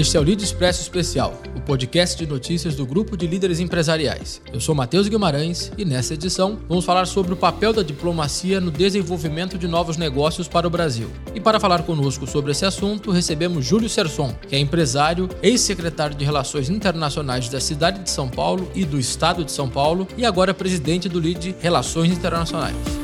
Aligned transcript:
Este 0.00 0.16
é 0.16 0.20
o 0.20 0.22
Lead 0.22 0.42
Expresso 0.42 0.80
Especial, 0.80 1.38
o 1.54 1.60
podcast 1.60 2.16
de 2.16 2.26
notícias 2.26 2.74
do 2.74 2.86
grupo 2.86 3.18
de 3.18 3.26
líderes 3.26 3.60
empresariais. 3.60 4.40
Eu 4.50 4.58
sou 4.58 4.74
Matheus 4.74 5.08
Guimarães 5.08 5.70
e 5.76 5.84
nessa 5.84 6.14
edição 6.14 6.58
vamos 6.66 6.86
falar 6.86 7.04
sobre 7.04 7.34
o 7.34 7.36
papel 7.36 7.74
da 7.74 7.82
diplomacia 7.82 8.62
no 8.62 8.70
desenvolvimento 8.70 9.58
de 9.58 9.68
novos 9.68 9.98
negócios 9.98 10.48
para 10.48 10.66
o 10.66 10.70
Brasil. 10.70 11.10
E 11.34 11.38
para 11.38 11.60
falar 11.60 11.82
conosco 11.82 12.26
sobre 12.26 12.52
esse 12.52 12.64
assunto, 12.64 13.10
recebemos 13.10 13.66
Júlio 13.66 13.90
Serson, 13.90 14.34
que 14.48 14.56
é 14.56 14.58
empresário, 14.58 15.28
ex-secretário 15.42 16.16
de 16.16 16.24
Relações 16.24 16.70
Internacionais 16.70 17.50
da 17.50 17.60
cidade 17.60 18.02
de 18.02 18.08
São 18.08 18.26
Paulo 18.26 18.72
e 18.74 18.86
do 18.86 18.98
estado 18.98 19.44
de 19.44 19.52
São 19.52 19.68
Paulo 19.68 20.08
e 20.16 20.24
agora 20.24 20.54
presidente 20.54 21.10
do 21.10 21.20
LID 21.20 21.56
Relações 21.60 22.10
Internacionais. 22.10 22.99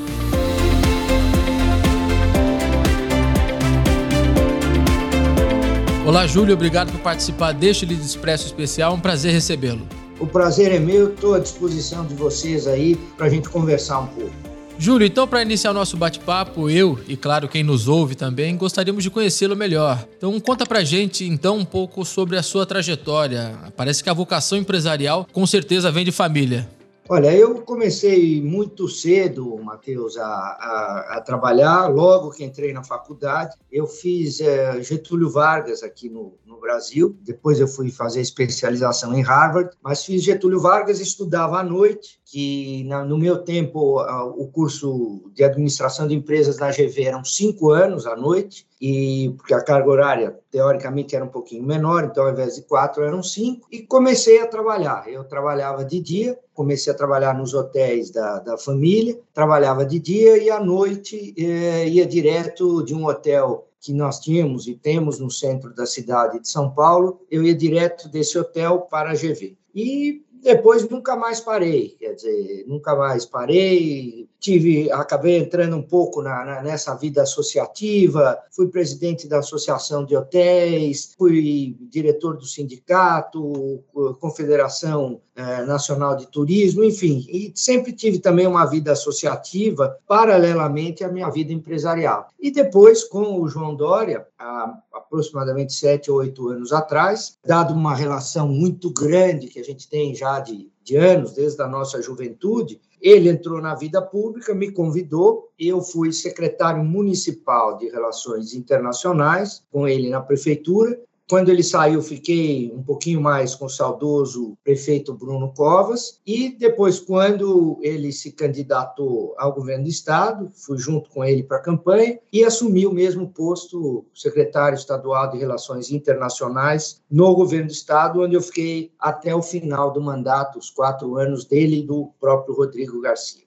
Olá, 6.17 6.27
Júlio, 6.27 6.55
obrigado 6.55 6.91
por 6.91 7.01
participar 7.01 7.53
deste 7.53 7.85
Lead 7.85 8.01
Expresso 8.01 8.47
especial. 8.47 8.95
Um 8.95 8.99
prazer 8.99 9.35
recebê-lo. 9.35 9.87
O 10.19 10.27
prazer 10.27 10.73
é 10.73 10.79
meu, 10.79 11.13
estou 11.13 11.35
à 11.35 11.39
disposição 11.39 12.07
de 12.07 12.15
vocês 12.15 12.67
aí 12.67 12.97
para 13.19 13.27
a 13.27 13.29
gente 13.29 13.51
conversar 13.51 13.99
um 13.99 14.07
pouco. 14.07 14.33
Júlio, 14.79 15.07
então 15.07 15.29
para 15.29 15.43
iniciar 15.43 15.73
o 15.73 15.75
nosso 15.75 15.95
bate-papo, 15.95 16.71
eu 16.71 16.99
e 17.07 17.19
claro 17.19 17.49
quem 17.49 17.63
nos 17.63 17.87
ouve 17.87 18.15
também 18.15 18.57
gostaríamos 18.57 19.05
de 19.05 19.11
conhecê-lo 19.11 19.55
melhor. 19.55 20.09
Então 20.17 20.41
conta 20.41 20.65
pra 20.65 20.83
gente 20.83 21.23
então 21.27 21.59
um 21.59 21.67
pouco 21.67 22.03
sobre 22.03 22.39
a 22.39 22.43
sua 22.43 22.65
trajetória. 22.65 23.55
Parece 23.77 24.03
que 24.03 24.09
a 24.09 24.15
vocação 24.15 24.57
empresarial 24.57 25.27
com 25.31 25.47
certeza 25.47 25.93
vem 25.93 26.07
de 26.07 26.13
família. 26.13 26.67
Olha, 27.09 27.33
eu 27.33 27.63
comecei 27.63 28.43
muito 28.43 28.89
cedo, 28.89 29.57
Matheus, 29.63 30.17
a, 30.17 30.27
a, 30.27 31.17
a, 31.17 31.21
trabalhar. 31.21 31.87
Logo 31.87 32.33
que 32.33 32.43
entrei 32.43 32.73
na 32.73 32.83
faculdade, 32.83 33.57
eu 33.71 33.87
fiz 33.87 34.41
é, 34.41 34.83
Getúlio 34.83 35.31
Vargas 35.31 35.85
aqui 35.85 36.09
no, 36.09 36.37
no, 36.45 36.59
Brasil. 36.59 37.17
Depois 37.23 37.61
eu 37.61 37.69
fui 37.69 37.93
fazer 37.93 38.21
especialização 38.21 39.15
em 39.15 39.23
Harvard, 39.23 39.71
mas 39.81 40.05
fiz 40.05 40.25
Getúlio 40.25 40.59
Vargas, 40.59 40.99
estudava 40.99 41.61
à 41.61 41.63
noite, 41.63 42.21
que 42.25 42.83
na, 42.85 43.05
no 43.05 43.17
meu 43.17 43.39
tempo 43.39 44.01
o 44.37 44.49
curso 44.49 45.31
de 45.33 45.45
administração 45.45 46.09
de 46.09 46.15
empresas 46.15 46.59
na 46.59 46.73
GV 46.73 47.05
eram 47.05 47.25
cinco 47.25 47.71
anos 47.71 48.05
à 48.05 48.17
noite 48.17 48.67
e 48.81 49.35
porque 49.37 49.55
a 49.55 49.63
carga 49.63 49.89
horária 49.89 50.39
teoricamente 50.51 51.17
era 51.17 51.25
um 51.25 51.29
pouquinho 51.29 51.65
menor, 51.65 52.05
então 52.05 52.25
ao 52.25 52.33
invés 52.33 52.57
de 52.57 52.63
quatro 52.63 53.03
eram 53.03 53.23
cinco, 53.23 53.67
e 53.71 53.83
comecei 53.83 54.41
a 54.41 54.47
trabalhar. 54.47 55.09
Eu 55.09 55.25
trabalhava 55.25 55.85
de 55.85 56.01
dia, 56.01 56.39
comecei 56.53 56.93
a 56.93 56.97
trabalhar 56.97 57.37
nos 57.37 57.55
hotéis 57.55 58.11
da, 58.11 58.39
da 58.41 58.59
família, 58.59 59.19
trabalhava 59.33 59.85
de 59.85 59.99
dia 59.99 60.39
e 60.39 60.51
à 60.51 60.61
noite 60.61 61.35
eh, 61.39 61.89
ia 61.89 62.07
direto 62.07 62.83
de 62.83 62.95
um 62.95 63.07
hotel 63.07 63.67
que 63.81 63.93
nós 63.93 64.19
tínhamos 64.19 64.67
e 64.67 64.75
temos 64.75 65.21
no 65.21 65.31
centro 65.31 65.73
da 65.73 65.87
cidade 65.87 66.41
de 66.41 66.49
São 66.49 66.71
Paulo, 66.71 67.21
eu 67.31 67.45
ia 67.45 67.55
direto 67.55 68.09
desse 68.09 68.37
hotel 68.37 68.81
para 68.81 69.11
a 69.11 69.15
GV. 69.15 69.57
E 69.73 70.25
depois 70.43 70.89
nunca 70.89 71.17
mais 71.17 71.41
parei, 71.41 71.97
quer 71.99 72.15
dizer, 72.15 72.65
nunca 72.67 72.95
mais 72.95 73.25
parei. 73.25 74.29
Tive, 74.39 74.91
acabei 74.93 75.39
entrando 75.39 75.77
um 75.77 75.83
pouco 75.83 76.23
na, 76.23 76.45
na, 76.45 76.63
nessa 76.63 76.95
vida 76.95 77.23
associativa. 77.23 78.39
Fui 78.51 78.69
presidente 78.69 79.27
da 79.27 79.39
associação 79.39 80.05
de 80.05 80.17
hotéis, 80.17 81.15
fui 81.19 81.77
diretor 81.91 82.37
do 82.37 82.45
sindicato, 82.45 83.83
confederação 84.21 85.21
eh, 85.35 85.65
nacional 85.65 86.17
de 86.17 86.27
turismo, 86.29 86.85
enfim. 86.85 87.27
E 87.29 87.53
sempre 87.55 87.93
tive 87.93 88.19
também 88.19 88.47
uma 88.47 88.65
vida 88.65 88.93
associativa 88.93 89.99
paralelamente 90.07 91.05
à 91.05 91.09
minha 91.09 91.29
vida 91.29 91.53
empresarial. 91.53 92.29
E 92.41 92.51
depois, 92.51 93.05
com 93.05 93.41
o 93.41 93.49
João 93.49 93.75
Dória, 93.75 94.27
há 94.39 94.75
aproximadamente 95.07 95.73
sete 95.73 96.11
ou 96.11 96.19
oito 96.19 96.49
anos 96.49 96.73
atrás, 96.73 97.39
dado 97.45 97.73
uma 97.73 97.95
relação 97.95 98.49
muito 98.49 98.93
grande 98.93 99.49
que 99.49 99.59
a 99.59 99.65
gente 99.65 99.89
tem 99.89 100.15
já 100.15 100.41
de, 100.41 100.71
de 100.83 100.97
anos, 100.97 101.33
desde 101.33 101.63
a 101.63 101.67
nossa 101.67 102.03
juventude, 102.03 102.81
ele 103.01 103.29
entrou 103.29 103.61
na 103.61 103.75
vida 103.75 104.01
pública, 104.03 104.55
me 104.55 104.71
convidou, 104.71 105.51
eu 105.59 105.81
fui 105.81 106.13
secretário 106.13 106.83
municipal 106.83 107.77
de 107.77 107.89
Relações 107.89 108.55
Internacionais 108.55 109.63
com 109.71 109.87
ele 109.87 110.11
na 110.11 110.21
prefeitura, 110.21 110.99
quando 111.29 111.49
ele 111.49 111.63
saiu, 111.63 112.01
fiquei 112.01 112.73
um 112.73 112.83
pouquinho 112.83 113.21
mais 113.21 113.55
com 113.55 113.67
o 113.67 113.71
saudoso 113.71 114.57
prefeito 114.63 115.13
Bruno 115.13 115.53
Covas. 115.53 116.21
E 116.25 116.51
depois, 116.51 117.01
quando 117.01 117.79
ele 117.83 118.13
se 118.13 118.31
candidatou 118.31 119.35
ao 119.37 119.53
governo 119.53 119.85
do 119.85 119.91
Estado, 119.91 120.51
fui 120.55 120.79
junto 120.79 121.11
com 121.11 121.25
ele 121.25 121.43
para 121.43 121.57
a 121.57 121.63
campanha 121.63 122.19
e 122.33 122.45
assumi 122.45 122.87
o 122.87 122.93
mesmo 122.93 123.29
posto, 123.29 124.05
secretário 124.15 124.77
estadual 124.77 125.31
de 125.31 125.39
Relações 125.39 125.91
Internacionais, 125.91 127.03
no 127.11 127.35
governo 127.35 127.67
do 127.67 127.73
Estado, 127.73 128.23
onde 128.23 128.37
eu 128.37 128.43
fiquei 128.43 128.93
até 128.99 129.35
o 129.35 129.43
final 129.43 129.93
do 129.93 130.01
mandato, 130.01 130.59
os 130.59 130.71
quatro 130.71 131.17
anos 131.17 131.45
dele 131.45 131.81
e 131.81 131.87
do 131.87 132.11
próprio 132.21 132.55
Rodrigo 132.55 133.01
Garcia. 133.01 133.46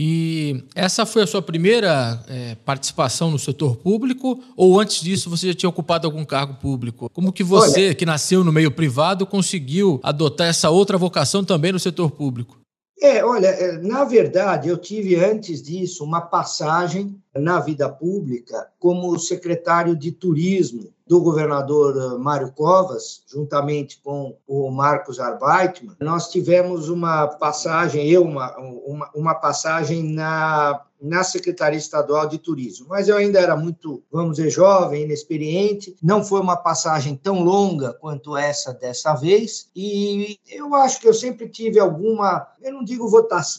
E 0.00 0.62
essa 0.76 1.04
foi 1.04 1.24
a 1.24 1.26
sua 1.26 1.42
primeira 1.42 2.22
é, 2.28 2.54
participação 2.64 3.32
no 3.32 3.38
setor 3.38 3.74
público 3.74 4.40
ou 4.56 4.78
antes 4.78 5.02
disso 5.02 5.28
você 5.28 5.48
já 5.48 5.54
tinha 5.54 5.68
ocupado 5.68 6.06
algum 6.06 6.24
cargo 6.24 6.54
público? 6.54 7.10
Como 7.10 7.32
que 7.32 7.42
você, 7.42 7.86
Olha, 7.86 7.94
que 7.96 8.06
nasceu 8.06 8.44
no 8.44 8.52
meio 8.52 8.70
privado, 8.70 9.26
conseguiu 9.26 9.98
adotar 10.04 10.46
essa 10.46 10.70
outra 10.70 10.96
vocação 10.96 11.42
também 11.42 11.72
no 11.72 11.80
setor 11.80 12.12
público? 12.12 12.60
É, 13.02 13.24
olha, 13.24 13.48
é, 13.48 13.72
na 13.78 14.04
verdade, 14.04 14.68
eu 14.68 14.78
tive 14.78 15.16
antes 15.16 15.60
disso 15.60 16.04
uma 16.04 16.20
passagem 16.20 17.20
na 17.38 17.60
vida 17.60 17.88
pública 17.88 18.68
como 18.78 19.18
secretário 19.18 19.96
de 19.96 20.12
turismo 20.12 20.92
do 21.06 21.20
governador 21.20 21.96
eh, 21.96 22.18
Mário 22.18 22.52
Covas, 22.52 23.22
juntamente 23.26 24.00
com 24.02 24.36
o 24.46 24.70
Marcos 24.70 25.18
Arbeitman, 25.18 25.96
nós 26.00 26.28
tivemos 26.28 26.88
uma 26.88 27.26
passagem, 27.26 28.08
eu 28.08 28.22
uma, 28.22 28.56
uma, 28.58 29.10
uma 29.14 29.34
passagem 29.34 30.02
na 30.02 30.82
na 31.00 31.22
Secretaria 31.22 31.78
Estadual 31.78 32.28
de 32.28 32.38
Turismo. 32.38 32.86
Mas 32.88 33.08
eu 33.08 33.16
ainda 33.16 33.38
era 33.38 33.56
muito, 33.56 34.02
vamos 34.10 34.36
dizer, 34.36 34.50
jovem, 34.50 35.04
inexperiente. 35.04 35.96
Não 36.02 36.24
foi 36.24 36.40
uma 36.40 36.56
passagem 36.56 37.16
tão 37.16 37.42
longa 37.42 37.92
quanto 37.92 38.36
essa 38.36 38.72
dessa 38.72 39.14
vez. 39.14 39.68
E 39.74 40.38
eu 40.48 40.74
acho 40.74 41.00
que 41.00 41.08
eu 41.08 41.14
sempre 41.14 41.48
tive 41.48 41.78
alguma, 41.78 42.46
eu 42.62 42.72
não 42.72 42.84
digo 42.84 43.08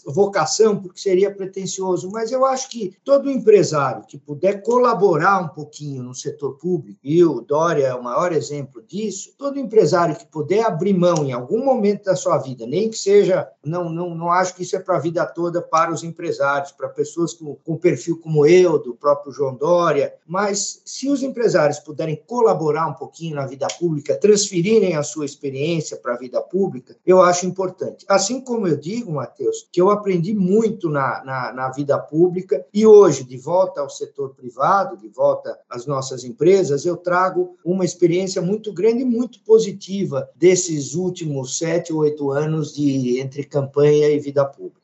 vocação, 0.05 0.77
porque 0.77 0.99
seria 0.99 1.33
pretensioso, 1.33 2.09
mas 2.11 2.31
eu 2.31 2.45
acho 2.45 2.69
que 2.69 2.95
todo 3.03 3.29
empresário 3.29 4.05
que 4.05 4.17
puder 4.17 4.61
colaborar 4.61 5.39
um 5.39 5.47
pouquinho 5.47 6.03
no 6.03 6.13
setor 6.13 6.57
público, 6.57 6.99
e 7.03 7.23
o 7.23 7.41
Dória 7.41 7.87
é 7.87 7.93
o 7.93 8.03
maior 8.03 8.31
exemplo 8.31 8.81
disso, 8.81 9.33
todo 9.37 9.59
empresário 9.59 10.15
que 10.15 10.25
puder 10.25 10.65
abrir 10.65 10.93
mão 10.93 11.25
em 11.25 11.31
algum 11.31 11.63
momento 11.63 12.05
da 12.05 12.15
sua 12.15 12.37
vida, 12.37 12.65
nem 12.65 12.89
que 12.89 12.97
seja, 12.97 13.47
não, 13.63 13.89
não, 13.89 14.15
não 14.15 14.31
acho 14.31 14.55
que 14.55 14.63
isso 14.63 14.75
é 14.75 14.79
para 14.79 14.97
a 14.97 14.99
vida 14.99 15.25
toda 15.25 15.61
para 15.61 15.91
os 15.91 16.03
empresários, 16.03 16.71
para 16.71 16.89
pessoas 16.89 17.28
pessoas 17.29 17.33
com, 17.33 17.55
com 17.55 17.77
perfil 17.77 18.17
como 18.17 18.45
eu, 18.45 18.79
do 18.79 18.95
próprio 18.95 19.31
João 19.31 19.55
Dória, 19.55 20.13
mas 20.25 20.81
se 20.85 21.09
os 21.09 21.21
empresários 21.21 21.79
puderem 21.79 22.21
colaborar 22.27 22.87
um 22.87 22.93
pouquinho 22.93 23.35
na 23.35 23.45
vida 23.45 23.67
pública, 23.79 24.15
transferirem 24.15 24.95
a 24.95 25.03
sua 25.03 25.25
experiência 25.25 25.97
para 25.97 26.13
a 26.13 26.17
vida 26.17 26.41
pública, 26.41 26.95
eu 27.05 27.21
acho 27.21 27.45
importante. 27.45 28.05
Assim 28.07 28.41
como 28.41 28.67
eu 28.67 28.77
digo, 28.77 29.11
Matheus, 29.11 29.67
que 29.71 29.81
eu 29.81 29.89
aprendi 29.89 30.33
muito 30.33 30.89
na, 30.89 31.23
na, 31.23 31.53
na 31.53 31.71
vida 31.71 31.97
pública 31.97 32.65
e 32.73 32.85
hoje, 32.85 33.23
de 33.23 33.37
volta 33.37 33.81
ao 33.81 33.89
setor 33.89 34.33
privado, 34.35 34.97
de 34.97 35.07
volta 35.07 35.57
às 35.69 35.85
nossas 35.85 36.23
empresas, 36.23 36.85
eu 36.85 36.97
trago 36.97 37.57
uma 37.63 37.85
experiência 37.85 38.41
muito 38.41 38.73
grande 38.73 39.01
e 39.01 39.05
muito 39.05 39.39
positiva 39.41 40.29
desses 40.35 40.95
últimos 40.95 41.57
sete 41.57 41.91
ou 41.91 41.99
oito 41.99 42.31
anos 42.31 42.73
de 42.73 43.19
entre 43.19 43.43
campanha 43.43 44.09
e 44.09 44.19
vida 44.19 44.45
pública. 44.45 44.78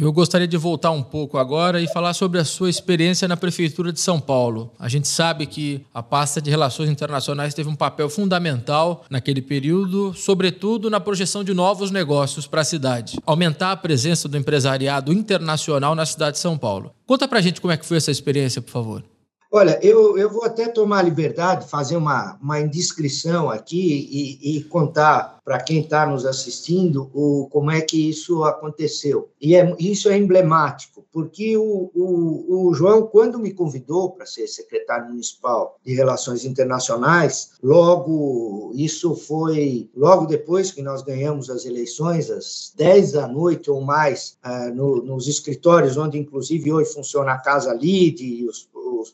Eu 0.00 0.12
gostaria 0.12 0.46
de 0.46 0.56
voltar 0.56 0.92
um 0.92 1.02
pouco 1.02 1.38
agora 1.38 1.80
e 1.80 1.88
falar 1.88 2.14
sobre 2.14 2.38
a 2.38 2.44
sua 2.44 2.70
experiência 2.70 3.26
na 3.26 3.36
Prefeitura 3.36 3.92
de 3.92 4.00
São 4.00 4.20
Paulo. 4.20 4.72
A 4.78 4.88
gente 4.88 5.08
sabe 5.08 5.44
que 5.44 5.84
a 5.92 6.00
pasta 6.00 6.40
de 6.40 6.48
Relações 6.48 6.88
Internacionais 6.88 7.52
teve 7.52 7.68
um 7.68 7.74
papel 7.74 8.08
fundamental 8.08 9.04
naquele 9.10 9.42
período, 9.42 10.14
sobretudo 10.14 10.88
na 10.88 11.00
projeção 11.00 11.42
de 11.42 11.52
novos 11.52 11.90
negócios 11.90 12.46
para 12.46 12.60
a 12.60 12.64
cidade, 12.64 13.18
aumentar 13.26 13.72
a 13.72 13.76
presença 13.76 14.28
do 14.28 14.36
empresariado 14.36 15.12
internacional 15.12 15.96
na 15.96 16.06
cidade 16.06 16.36
de 16.36 16.38
São 16.38 16.56
Paulo. 16.56 16.92
Conta 17.04 17.26
para 17.26 17.40
a 17.40 17.42
gente 17.42 17.60
como 17.60 17.72
é 17.72 17.76
que 17.76 17.86
foi 17.86 17.96
essa 17.96 18.12
experiência, 18.12 18.62
por 18.62 18.70
favor. 18.70 19.04
Olha, 19.50 19.78
eu, 19.82 20.18
eu 20.18 20.28
vou 20.30 20.44
até 20.44 20.68
tomar 20.68 21.00
liberdade 21.00 21.64
de 21.64 21.70
fazer 21.70 21.96
uma, 21.96 22.38
uma 22.40 22.60
indiscrição 22.60 23.48
aqui 23.48 24.06
e, 24.10 24.58
e 24.58 24.64
contar 24.64 25.38
para 25.42 25.62
quem 25.62 25.80
está 25.80 26.04
nos 26.04 26.26
assistindo 26.26 27.10
o, 27.14 27.48
como 27.50 27.70
é 27.70 27.80
que 27.80 28.10
isso 28.10 28.44
aconteceu. 28.44 29.30
E 29.40 29.56
é, 29.56 29.74
isso 29.78 30.10
é 30.10 30.18
emblemático, 30.18 31.06
porque 31.10 31.56
o, 31.56 31.90
o, 31.94 32.68
o 32.68 32.74
João, 32.74 33.06
quando 33.06 33.38
me 33.38 33.54
convidou 33.54 34.10
para 34.10 34.26
ser 34.26 34.46
secretário 34.46 35.08
municipal 35.08 35.78
de 35.82 35.94
Relações 35.94 36.44
Internacionais, 36.44 37.52
logo, 37.62 38.72
isso 38.74 39.16
foi 39.16 39.88
logo 39.96 40.26
depois 40.26 40.70
que 40.70 40.82
nós 40.82 41.00
ganhamos 41.00 41.48
as 41.48 41.64
eleições, 41.64 42.30
às 42.30 42.74
10 42.76 43.12
da 43.12 43.26
noite 43.26 43.70
ou 43.70 43.80
mais, 43.80 44.36
ah, 44.42 44.68
no, 44.68 45.02
nos 45.02 45.26
escritórios, 45.26 45.96
onde 45.96 46.18
inclusive 46.18 46.70
hoje 46.70 46.92
funciona 46.92 47.32
a 47.32 47.38
Casa 47.38 47.72
Lide 47.72 48.22
e 48.22 48.46
os 48.46 48.68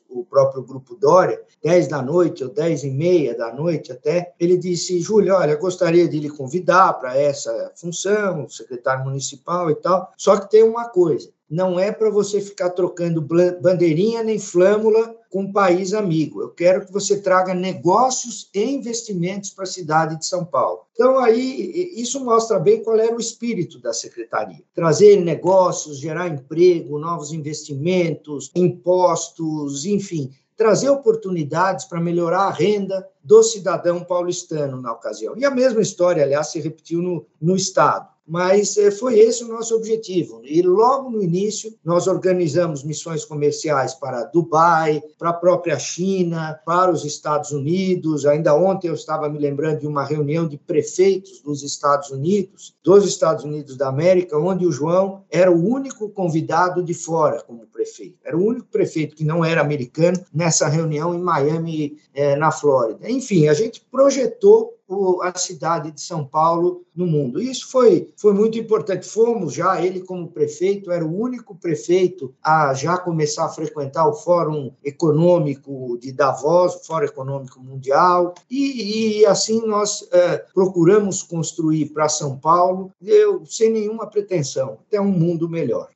o, 0.09 0.25
próprio 0.25 0.63
grupo 0.63 0.95
Dória, 0.97 1.41
10 1.63 1.89
da 1.89 2.03
noite 2.03 2.43
ou 2.45 2.51
10 2.51 2.85
e 2.85 2.91
meia 2.91 3.37
da 3.37 3.53
noite 3.53 3.93
até, 3.93 4.33
ele 4.39 4.57
disse, 4.57 5.01
Júlio, 5.01 5.35
olha, 5.35 5.57
gostaria 5.57 6.09
de 6.09 6.19
lhe 6.19 6.31
convidar 6.31 6.95
para 6.95 7.17
essa 7.17 7.73
função, 7.77 8.49
secretário 8.49 9.05
municipal 9.05 9.71
e 9.71 9.75
tal, 9.75 10.13
só 10.17 10.37
que 10.39 10.51
tem 10.51 10.63
uma 10.63 10.89
coisa, 10.89 11.31
não 11.49 11.79
é 11.79 11.93
para 11.93 12.11
você 12.11 12.41
ficar 12.41 12.71
trocando 12.71 13.27
bandeirinha 13.61 14.23
nem 14.23 14.39
flâmula 14.39 15.15
com 15.35 15.41
um 15.41 15.53
país 15.53 15.93
amigo. 15.93 16.41
Eu 16.41 16.51
quero 16.51 16.87
que 16.87 16.93
você 16.93 17.21
traga 17.21 17.53
negócios 17.53 18.49
e 18.55 18.63
investimentos 18.63 19.51
para 19.51 19.65
a 19.65 19.67
cidade 19.67 20.17
de 20.17 20.25
São 20.25 20.45
Paulo. 20.45 20.83
Então, 20.93 21.19
aí, 21.19 21.93
isso 21.97 22.25
mostra 22.25 22.57
bem 22.61 22.85
qual 22.85 22.97
era 22.97 23.13
o 23.13 23.19
espírito 23.19 23.81
da 23.81 23.93
secretaria: 23.93 24.63
trazer 24.73 25.21
negócios, 25.21 25.99
gerar 25.99 26.29
emprego, 26.29 27.01
novos 27.01 27.33
investimentos, 27.33 28.53
impostos, 28.55 29.85
enfim, 29.85 30.31
trazer 30.57 30.89
oportunidades 30.89 31.85
para 31.85 32.01
melhorar 32.01 32.43
a 32.43 32.53
renda 32.53 33.05
do 33.21 33.43
cidadão 33.43 34.05
paulistano 34.05 34.81
na 34.81 34.93
ocasião. 34.93 35.37
E 35.37 35.45
a 35.45 35.51
mesma 35.51 35.83
história, 35.83 36.23
aliás, 36.23 36.53
se 36.53 36.61
repetiu 36.61 37.03
no, 37.03 37.27
no 37.43 37.57
Estado 37.57 38.14
mas 38.27 38.77
eh, 38.77 38.91
foi 38.91 39.19
esse 39.19 39.45
o 39.45 39.49
nosso 39.49 39.75
objetivo. 39.75 40.41
E 40.45 40.63
logo 40.63 41.11
no 41.11 41.23
início, 41.23 41.75
nós 41.85 42.07
organizamos 42.07 42.83
missões 42.83 43.25
comerciais 43.25 43.95
para 43.95 44.25
Dubai, 44.25 45.03
para 45.19 45.31
a 45.31 45.35
própria 45.35 45.79
China, 45.79 46.59
para 46.65 46.91
os 46.91 47.05
Estados 47.05 47.53
Unidos. 47.53 48.25
Ainda 48.25 48.55
ontem 48.55 48.89
eu 48.89 48.95
estava 48.95 49.29
me 49.29 49.39
lembrando 49.39 49.81
de 49.81 49.87
uma 49.87 50.05
reunião 50.05 50.49
de 50.49 50.57
prefeitos 50.57 51.41
dos 51.43 51.63
Estados 51.63 52.11
Unidos, 52.11 52.75
dos 52.83 53.07
Estados 53.07 53.45
Unidos 53.45 53.77
da 53.77 53.89
América, 53.89 54.39
onde 54.39 54.67
o 54.67 54.73
João 54.73 55.25
era 55.31 55.51
o 55.51 55.69
único 55.69 56.09
convidado 56.09 56.83
de 56.83 56.95
fora 56.95 57.43
como 57.43 57.67
prefeito. 57.67 58.19
Era 58.25 58.37
o 58.37 58.45
único 58.45 58.67
prefeito 58.69 59.15
que 59.15 59.25
não 59.25 59.45
era 59.45 59.61
americano 59.61 60.19
nessa 60.33 60.69
reunião 60.69 61.15
em 61.15 61.21
Miami, 61.21 61.99
eh, 62.15 62.37
na 62.37 62.51
Flórida. 62.51 63.11
Enfim, 63.11 63.49
a 63.49 63.55
gente 63.55 63.85
projetou 63.91 64.74
a 65.23 65.37
cidade 65.37 65.91
de 65.91 66.01
São 66.01 66.25
Paulo 66.25 66.85
no 66.95 67.07
mundo. 67.07 67.41
Isso 67.41 67.71
foi, 67.71 68.13
foi 68.17 68.33
muito 68.33 68.59
importante. 68.59 69.07
Fomos 69.07 69.55
já, 69.55 69.81
ele 69.83 70.01
como 70.01 70.31
prefeito, 70.31 70.91
era 70.91 71.05
o 71.05 71.21
único 71.21 71.55
prefeito 71.55 72.35
a 72.43 72.75
já 72.75 72.99
começar 72.99 73.47
a 73.47 73.49
frequentar 73.49 74.07
o 74.07 74.15
Fórum 74.15 74.73
Econômico 74.85 75.99
de 75.99 76.13
Davos, 76.13 76.75
o 76.75 76.85
Fórum 76.85 77.07
Econômico 77.07 77.61
Mundial, 77.61 78.35
e, 78.51 79.21
e 79.21 79.27
assim 79.27 79.67
nós 79.67 80.07
é, 80.13 80.39
procuramos 80.53 81.23
construir 81.23 81.87
para 81.87 82.09
São 82.09 82.39
Paulo, 82.39 82.93
eu, 83.03 83.45
sem 83.47 83.71
nenhuma 83.71 84.07
pretensão, 84.07 84.79
até 84.87 85.01
um 85.01 85.11
mundo 85.11 85.49
melhor. 85.49 85.94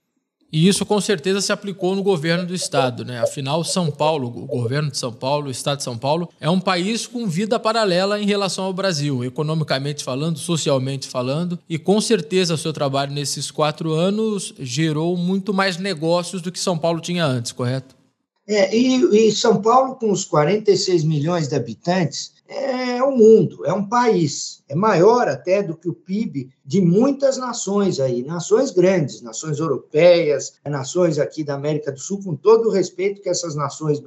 E 0.50 0.66
isso 0.66 0.86
com 0.86 0.98
certeza 0.98 1.42
se 1.42 1.52
aplicou 1.52 1.94
no 1.94 2.02
governo 2.02 2.46
do 2.46 2.54
estado, 2.54 3.04
né? 3.04 3.20
Afinal, 3.20 3.62
São 3.62 3.90
Paulo, 3.90 4.28
o 4.28 4.46
governo 4.46 4.90
de 4.90 4.96
São 4.96 5.12
Paulo, 5.12 5.48
o 5.48 5.50
estado 5.50 5.78
de 5.78 5.84
São 5.84 5.98
Paulo, 5.98 6.28
é 6.40 6.48
um 6.48 6.58
país 6.58 7.06
com 7.06 7.26
vida 7.26 7.58
paralela 7.58 8.18
em 8.18 8.24
relação 8.24 8.64
ao 8.64 8.72
Brasil, 8.72 9.22
economicamente 9.22 10.02
falando, 10.02 10.38
socialmente 10.38 11.06
falando, 11.06 11.58
e 11.68 11.78
com 11.78 12.00
certeza 12.00 12.54
o 12.54 12.58
seu 12.58 12.72
trabalho 12.72 13.12
nesses 13.12 13.50
quatro 13.50 13.92
anos 13.92 14.54
gerou 14.58 15.16
muito 15.18 15.52
mais 15.52 15.76
negócios 15.76 16.40
do 16.40 16.50
que 16.50 16.58
São 16.58 16.78
Paulo 16.78 17.00
tinha 17.00 17.26
antes, 17.26 17.52
correto? 17.52 17.94
É, 18.48 18.74
e, 18.74 19.28
e 19.28 19.32
São 19.32 19.60
Paulo, 19.60 19.96
com 19.96 20.10
os 20.10 20.24
46 20.24 21.04
milhões 21.04 21.48
de 21.48 21.54
habitantes, 21.54 22.32
é 22.48 23.02
o 23.02 23.14
mundo, 23.14 23.64
é 23.66 23.72
um 23.72 23.86
país. 23.86 24.64
É 24.68 24.74
maior 24.74 25.28
até 25.28 25.62
do 25.62 25.76
que 25.76 25.88
o 25.88 25.94
PIB 25.94 26.50
de 26.64 26.80
muitas 26.80 27.36
nações 27.38 28.00
aí, 28.00 28.22
nações 28.22 28.70
grandes, 28.70 29.22
nações 29.22 29.58
europeias, 29.58 30.54
nações 30.64 31.18
aqui 31.18 31.42
da 31.42 31.54
América 31.54 31.92
do 31.92 31.98
Sul, 31.98 32.22
com 32.22 32.34
todo 32.34 32.68
o 32.68 32.72
respeito 32.72 33.22
que 33.22 33.28
essas 33.28 33.54
nações 33.54 34.02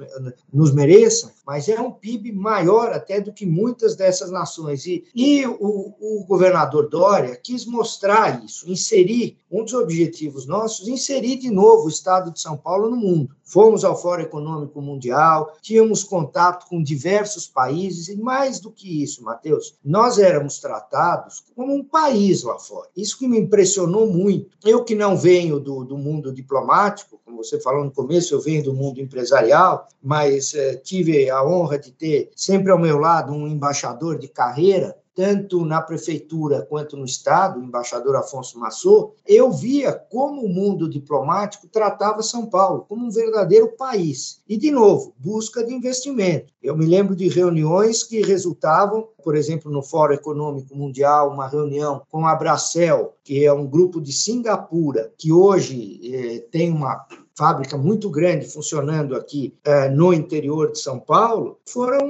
nos 0.52 0.72
mereçam, 0.72 1.30
mas 1.46 1.68
é 1.68 1.80
um 1.80 1.90
PIB 1.90 2.32
maior 2.32 2.92
até 2.92 3.20
do 3.20 3.32
que 3.32 3.46
muitas 3.46 3.96
dessas 3.96 4.30
nações. 4.30 4.86
E, 4.86 5.04
e 5.14 5.44
o, 5.46 5.94
o 6.00 6.24
governador 6.24 6.88
Dória 6.88 7.36
quis 7.36 7.64
mostrar 7.66 8.44
isso, 8.44 8.70
inserir 8.70 9.38
um 9.50 9.64
dos 9.64 9.74
objetivos 9.74 10.46
nossos, 10.46 10.88
inserir 10.88 11.36
de 11.36 11.50
novo 11.50 11.86
o 11.86 11.88
Estado 11.88 12.32
de 12.32 12.40
São 12.40 12.56
Paulo 12.56 12.88
no 12.88 12.96
mundo. 12.96 13.30
Fomos 13.44 13.84
ao 13.84 14.00
Fórum 14.00 14.22
Econômico 14.22 14.80
Mundial, 14.80 15.54
tínhamos 15.60 16.02
contato 16.02 16.66
com 16.68 16.82
diversos 16.82 17.46
países, 17.46 18.08
e 18.08 18.16
mais 18.32 18.58
do 18.60 18.70
que 18.70 19.02
isso, 19.02 19.22
Matheus, 19.22 19.76
nós 19.84 20.18
éramos 20.18 20.58
tratados 20.58 21.44
como 21.54 21.74
um 21.74 21.84
país 21.84 22.42
lá 22.42 22.58
fora. 22.58 22.88
Isso 22.96 23.18
que 23.18 23.28
me 23.28 23.38
impressionou 23.38 24.06
muito. 24.06 24.56
Eu 24.64 24.82
que 24.84 24.94
não 24.94 25.14
venho 25.14 25.60
do, 25.60 25.84
do 25.84 25.98
mundo 25.98 26.32
diplomático, 26.32 27.20
como 27.26 27.44
você 27.44 27.60
falou 27.60 27.84
no 27.84 27.90
começo, 27.90 28.34
eu 28.34 28.40
venho 28.40 28.64
do 28.64 28.72
mundo 28.72 29.02
empresarial, 29.02 29.86
mas 30.02 30.54
eh, 30.54 30.76
tive 30.76 31.28
a 31.28 31.44
honra 31.44 31.78
de 31.78 31.92
ter 31.92 32.30
sempre 32.34 32.72
ao 32.72 32.78
meu 32.78 32.96
lado 32.96 33.34
um 33.34 33.46
embaixador 33.46 34.18
de 34.18 34.28
carreira 34.28 34.96
tanto 35.14 35.64
na 35.64 35.80
prefeitura 35.80 36.62
quanto 36.62 36.96
no 36.96 37.04
Estado, 37.04 37.60
o 37.60 37.62
embaixador 37.62 38.16
Afonso 38.16 38.58
Massot, 38.58 39.12
eu 39.26 39.50
via 39.50 39.92
como 39.92 40.42
o 40.42 40.48
mundo 40.48 40.88
diplomático 40.88 41.68
tratava 41.68 42.22
São 42.22 42.46
Paulo 42.46 42.86
como 42.88 43.06
um 43.06 43.10
verdadeiro 43.10 43.76
país. 43.76 44.40
E, 44.48 44.56
de 44.56 44.70
novo, 44.70 45.14
busca 45.18 45.64
de 45.64 45.72
investimento. 45.72 46.52
Eu 46.62 46.76
me 46.76 46.86
lembro 46.86 47.14
de 47.14 47.28
reuniões 47.28 48.02
que 48.02 48.22
resultavam, 48.22 49.08
por 49.22 49.36
exemplo, 49.36 49.70
no 49.70 49.82
Fórum 49.82 50.14
Econômico 50.14 50.74
Mundial, 50.74 51.30
uma 51.30 51.48
reunião 51.48 52.02
com 52.10 52.26
a 52.26 52.34
Bracel, 52.34 53.14
que 53.24 53.44
é 53.44 53.52
um 53.52 53.66
grupo 53.66 54.00
de 54.00 54.12
Singapura, 54.12 55.12
que 55.18 55.32
hoje 55.32 56.00
eh, 56.04 56.38
tem 56.50 56.70
uma 56.70 57.06
fábrica 57.36 57.76
muito 57.76 58.10
grande 58.10 58.46
funcionando 58.46 59.16
aqui 59.16 59.54
eh, 59.64 59.88
no 59.88 60.12
interior 60.12 60.70
de 60.70 60.78
São 60.78 60.98
Paulo, 60.98 61.58
foram, 61.66 62.06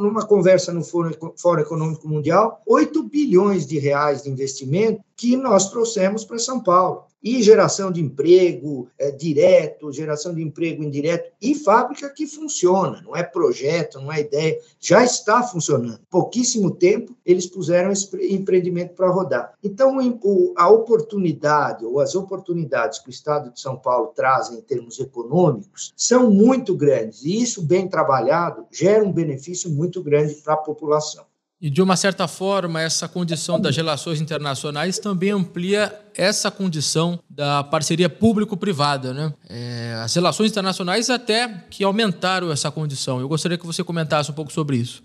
numa 0.00 0.26
conversa 0.26 0.72
no 0.72 0.84
Fórum, 0.84 1.10
Fórum 1.36 1.60
Econômico 1.60 2.08
Mundial, 2.08 2.62
8 2.66 3.02
bilhões 3.04 3.66
de 3.66 3.78
reais 3.78 4.22
de 4.22 4.30
investimento 4.30 5.00
que 5.16 5.36
nós 5.36 5.70
trouxemos 5.70 6.24
para 6.24 6.38
São 6.38 6.60
Paulo 6.60 7.06
e 7.22 7.42
geração 7.42 7.90
de 7.90 8.00
emprego 8.00 8.88
é, 8.96 9.10
direto, 9.10 9.90
geração 9.90 10.32
de 10.32 10.42
emprego 10.42 10.84
indireto, 10.84 11.32
e 11.42 11.56
fábrica 11.56 12.08
que 12.08 12.24
funciona, 12.24 13.02
não 13.02 13.16
é 13.16 13.22
projeto, 13.24 13.98
não 13.98 14.12
é 14.12 14.20
ideia, 14.20 14.60
já 14.78 15.02
está 15.02 15.42
funcionando. 15.42 16.00
Pouquíssimo 16.08 16.70
tempo 16.70 17.16
eles 17.24 17.46
puseram 17.46 17.90
esse 17.90 18.08
empreendimento 18.32 18.94
para 18.94 19.10
rodar. 19.10 19.54
Então, 19.60 19.96
a 20.56 20.68
oportunidade, 20.68 21.84
ou 21.84 21.98
as 21.98 22.14
oportunidades 22.14 23.00
que 23.00 23.08
o 23.08 23.10
Estado 23.10 23.52
de 23.52 23.60
São 23.60 23.76
Paulo 23.76 24.12
traz 24.14 24.50
em 24.50 24.60
termos 24.60 25.00
econômicos, 25.00 25.92
são 25.96 26.30
muito 26.30 26.76
grandes, 26.76 27.24
e 27.24 27.42
isso, 27.42 27.60
bem 27.60 27.88
trabalhado, 27.88 28.66
gera 28.70 29.02
um 29.02 29.12
benefício 29.12 29.68
muito 29.68 30.00
grande 30.00 30.34
para 30.34 30.54
a 30.54 30.58
população. 30.58 31.24
E, 31.60 31.70
de 31.70 31.80
uma 31.80 31.96
certa 31.96 32.28
forma, 32.28 32.82
essa 32.82 33.08
condição 33.08 33.58
das 33.58 33.74
relações 33.74 34.20
internacionais 34.20 34.98
também 34.98 35.30
amplia 35.30 35.98
essa 36.14 36.50
condição 36.50 37.18
da 37.30 37.64
parceria 37.64 38.10
público-privada. 38.10 39.14
Né? 39.14 39.32
É, 39.48 39.94
as 40.02 40.14
relações 40.14 40.50
internacionais 40.50 41.08
até 41.08 41.64
que 41.70 41.82
aumentaram 41.82 42.50
essa 42.50 42.70
condição. 42.70 43.20
Eu 43.20 43.28
gostaria 43.28 43.56
que 43.56 43.66
você 43.66 43.82
comentasse 43.82 44.30
um 44.30 44.34
pouco 44.34 44.52
sobre 44.52 44.76
isso. 44.76 45.02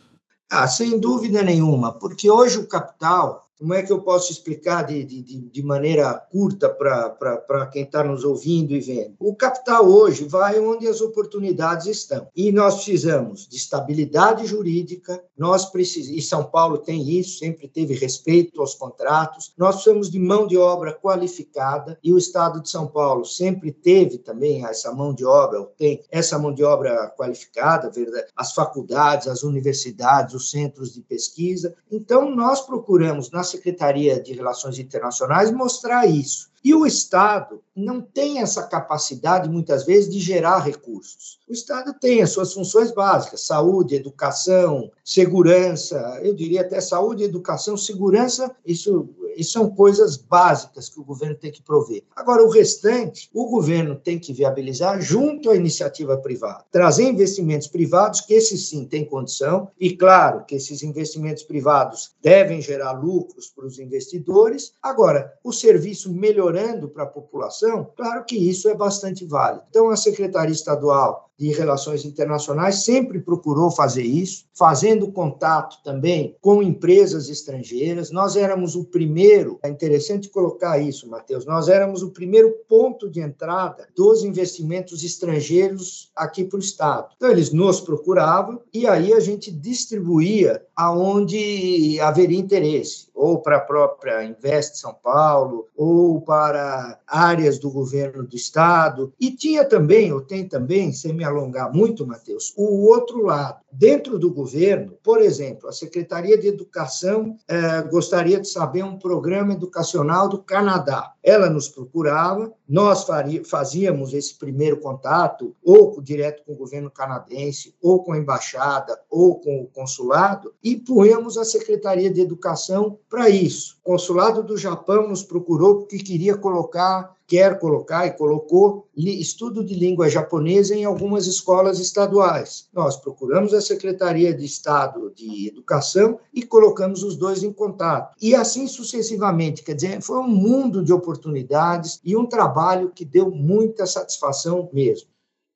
Ah, 0.49 0.67
sem 0.67 0.99
dúvida 0.99 1.41
nenhuma, 1.41 1.93
porque 1.93 2.29
hoje 2.29 2.57
o 2.57 2.67
capital 2.67 3.47
como 3.61 3.75
é 3.75 3.83
que 3.83 3.93
eu 3.93 4.01
posso 4.01 4.31
explicar 4.31 4.81
de, 4.81 5.03
de, 5.03 5.21
de 5.21 5.61
maneira 5.63 6.11
curta 6.15 6.67
para 6.67 7.67
quem 7.71 7.83
está 7.83 8.03
nos 8.03 8.23
ouvindo 8.23 8.73
e 8.73 8.79
vendo? 8.79 9.13
O 9.19 9.35
capital 9.35 9.87
hoje 9.87 10.25
vai 10.25 10.59
onde 10.59 10.87
as 10.87 10.99
oportunidades 10.99 11.85
estão. 11.85 12.27
E 12.35 12.51
nós 12.51 12.77
precisamos 12.77 13.47
de 13.47 13.57
estabilidade 13.57 14.47
jurídica, 14.47 15.23
nós 15.37 15.65
precisamos, 15.65 16.17
e 16.17 16.21
São 16.23 16.43
Paulo 16.43 16.79
tem 16.79 17.07
isso, 17.07 17.37
sempre 17.37 17.67
teve 17.67 17.93
respeito 17.93 18.59
aos 18.61 18.73
contratos, 18.73 19.53
nós 19.55 19.75
precisamos 19.75 20.09
de 20.09 20.17
mão 20.17 20.47
de 20.47 20.57
obra 20.57 20.91
qualificada, 20.91 21.99
e 22.03 22.11
o 22.11 22.17
Estado 22.17 22.63
de 22.63 22.69
São 22.69 22.87
Paulo 22.87 23.23
sempre 23.25 23.71
teve 23.71 24.17
também 24.17 24.65
essa 24.65 24.91
mão 24.91 25.13
de 25.13 25.23
obra, 25.23 25.63
tem 25.77 26.03
essa 26.09 26.39
mão 26.39 26.51
de 26.51 26.63
obra 26.63 27.13
qualificada, 27.15 27.91
as 28.35 28.53
faculdades, 28.53 29.27
as 29.27 29.43
universidades, 29.43 30.33
os 30.33 30.49
centros 30.49 30.91
de 30.91 31.01
pesquisa. 31.01 31.75
Então, 31.91 32.33
nós 32.35 32.61
procuramos, 32.61 33.29
nas 33.29 33.50
Secretaria 33.51 34.21
de 34.21 34.33
Relações 34.33 34.79
Internacionais 34.79 35.51
mostrar 35.51 36.07
isso. 36.07 36.50
E 36.63 36.73
o 36.73 36.85
Estado 36.85 37.61
não 37.75 38.01
tem 38.01 38.39
essa 38.39 38.63
capacidade, 38.63 39.49
muitas 39.49 39.85
vezes, 39.85 40.09
de 40.09 40.19
gerar 40.19 40.59
recursos. 40.59 41.39
O 41.49 41.53
Estado 41.53 41.93
tem 41.99 42.21
as 42.21 42.31
suas 42.31 42.53
funções 42.53 42.91
básicas: 42.91 43.45
saúde, 43.45 43.95
educação, 43.95 44.91
segurança, 45.03 46.19
eu 46.21 46.33
diria 46.33 46.61
até 46.61 46.79
saúde, 46.79 47.23
educação, 47.23 47.75
segurança, 47.75 48.55
isso 48.65 49.09
isso 49.35 49.53
são 49.53 49.69
coisas 49.69 50.17
básicas 50.17 50.89
que 50.89 50.99
o 50.99 51.03
governo 51.03 51.35
tem 51.35 51.51
que 51.51 51.61
prover. 51.61 52.03
Agora, 52.15 52.43
o 52.43 52.49
restante, 52.49 53.29
o 53.33 53.49
governo 53.49 53.95
tem 53.95 54.19
que 54.19 54.33
viabilizar 54.33 55.01
junto 55.01 55.49
à 55.49 55.55
iniciativa 55.55 56.17
privada, 56.17 56.65
trazer 56.71 57.03
investimentos 57.03 57.67
privados, 57.67 58.21
que 58.21 58.33
esses 58.33 58.67
sim 58.67 58.85
têm 58.85 59.05
condição, 59.05 59.69
e 59.79 59.95
claro 59.95 60.45
que 60.45 60.55
esses 60.55 60.83
investimentos 60.83 61.43
privados 61.43 62.11
devem 62.21 62.61
gerar 62.61 62.91
lucros 62.91 63.47
para 63.47 63.65
os 63.65 63.79
investidores. 63.79 64.73
Agora, 64.81 65.33
o 65.43 65.51
serviço 65.51 66.13
melhorar 66.13 66.50
melhorando 66.51 66.89
para 66.89 67.03
a 67.03 67.07
população, 67.07 67.89
claro 67.95 68.25
que 68.25 68.35
isso 68.35 68.69
é 68.69 68.75
bastante 68.75 69.25
válido. 69.25 69.63
Então, 69.69 69.89
a 69.89 69.95
Secretaria 69.95 70.53
Estadual 70.53 71.31
de 71.41 71.49
Relações 71.49 72.05
Internacionais 72.05 72.83
sempre 72.83 73.19
procurou 73.19 73.71
fazer 73.71 74.03
isso, 74.03 74.45
fazendo 74.53 75.11
contato 75.11 75.81
também 75.83 76.35
com 76.39 76.61
empresas 76.61 77.29
estrangeiras. 77.29 78.11
Nós 78.11 78.35
éramos 78.35 78.75
o 78.75 78.83
primeiro, 78.83 79.57
é 79.63 79.69
interessante 79.69 80.29
colocar 80.29 80.77
isso, 80.77 81.09
Matheus, 81.09 81.43
nós 81.45 81.67
éramos 81.67 82.03
o 82.03 82.11
primeiro 82.11 82.51
ponto 82.69 83.09
de 83.09 83.21
entrada 83.21 83.87
dos 83.95 84.23
investimentos 84.23 85.03
estrangeiros 85.03 86.11
aqui 86.15 86.43
para 86.43 86.57
o 86.57 86.61
Estado. 86.61 87.09
Então, 87.15 87.31
eles 87.31 87.51
nos 87.51 87.81
procuravam 87.81 88.61
e 88.71 88.85
aí 88.85 89.11
a 89.11 89.19
gente 89.19 89.49
distribuía 89.49 90.63
aonde 90.75 91.99
haveria 92.01 92.39
interesse, 92.39 93.07
ou 93.21 93.39
para 93.39 93.57
a 93.57 93.61
própria 93.61 94.23
Invest 94.23 94.79
São 94.79 94.95
Paulo, 94.95 95.67
ou 95.77 96.19
para 96.21 96.97
áreas 97.05 97.59
do 97.59 97.69
governo 97.69 98.23
do 98.23 98.35
Estado. 98.35 99.13
E 99.19 99.29
tinha 99.29 99.63
também, 99.63 100.11
ou 100.11 100.21
tem 100.21 100.47
também, 100.47 100.91
sem 100.91 101.13
me 101.13 101.23
alongar 101.23 101.71
muito, 101.71 102.05
Matheus, 102.05 102.51
o 102.57 102.87
outro 102.87 103.23
lado. 103.23 103.61
Dentro 103.71 104.17
do 104.17 104.33
governo, 104.33 104.97
por 105.03 105.21
exemplo, 105.21 105.69
a 105.69 105.71
Secretaria 105.71 106.37
de 106.37 106.47
Educação 106.47 107.37
eh, 107.47 107.83
gostaria 107.83 108.39
de 108.39 108.49
saber 108.49 108.83
um 108.83 108.97
programa 108.97 109.53
educacional 109.53 110.27
do 110.27 110.39
Canadá. 110.39 111.13
Ela 111.23 111.49
nos 111.49 111.69
procurava, 111.69 112.51
nós 112.67 113.03
faria, 113.03 113.45
fazíamos 113.45 114.13
esse 114.13 114.37
primeiro 114.37 114.77
contato, 114.77 115.55
ou 115.63 116.01
direto 116.01 116.43
com 116.43 116.53
o 116.53 116.57
governo 116.57 116.89
canadense, 116.89 117.73
ou 117.81 118.03
com 118.03 118.11
a 118.11 118.17
embaixada, 118.17 118.99
ou 119.09 119.39
com 119.39 119.61
o 119.61 119.67
consulado, 119.67 120.53
e 120.61 120.75
punhamos 120.75 121.37
a 121.37 121.45
Secretaria 121.45 122.09
de 122.09 122.19
Educação 122.19 122.97
para 123.11 123.29
isso. 123.29 123.77
O 123.83 123.91
consulado 123.91 124.41
do 124.41 124.57
Japão 124.57 125.09
nos 125.09 125.21
procurou 125.21 125.79
porque 125.79 125.99
queria 125.99 126.37
colocar 126.37 127.13
quer 127.31 127.59
colocar 127.59 128.05
e 128.05 128.11
colocou 128.11 128.89
estudo 128.93 129.63
de 129.63 129.73
língua 129.73 130.09
japonesa 130.09 130.75
em 130.75 130.83
algumas 130.83 131.27
escolas 131.27 131.79
estaduais. 131.79 132.67
Nós 132.73 132.97
procuramos 132.97 133.53
a 133.53 133.61
Secretaria 133.61 134.33
de 134.33 134.43
Estado 134.43 135.13
de 135.15 135.47
Educação 135.47 136.19
e 136.33 136.43
colocamos 136.43 137.03
os 137.03 137.15
dois 137.15 137.41
em 137.41 137.53
contato. 137.53 138.17
E 138.21 138.35
assim 138.35 138.67
sucessivamente, 138.67 139.63
quer 139.63 139.75
dizer, 139.75 140.01
foi 140.01 140.17
um 140.17 140.27
mundo 140.27 140.83
de 140.83 140.91
oportunidades 140.91 142.01
e 142.03 142.17
um 142.17 142.25
trabalho 142.25 142.91
que 142.93 143.05
deu 143.05 143.31
muita 143.31 143.85
satisfação 143.85 144.69
mesmo. 144.73 145.07